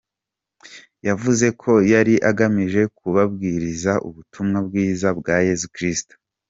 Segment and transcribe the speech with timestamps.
[1.07, 6.13] Yavuze ko yari agamije kubabwiriza ubutumwa Bwiza bwa Yesu Kristo.